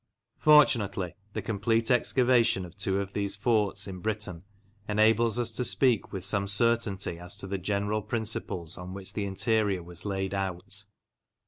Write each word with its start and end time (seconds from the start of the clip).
Fortunately, 0.39 1.13
the 1.33 1.43
complete 1.43 1.91
excavation 1.91 2.65
of 2.65 2.75
two 2.75 2.99
of 2.99 3.13
these 3.13 3.35
forts 3.35 3.85
in 3.85 3.99
Britain 3.99 4.41
enables 4.89 5.37
us 5.37 5.51
to 5.51 5.63
speak 5.63 6.11
with 6.11 6.25
some 6.25 6.47
certainty 6.47 7.19
as 7.19 7.37
to 7.37 7.45
the 7.45 7.59
general 7.59 8.01
principles 8.01 8.79
on 8.79 8.95
which 8.95 9.13
the 9.13 9.25
interior 9.25 9.83
was 9.83 10.03
laid 10.03 10.33
out. 10.33 10.85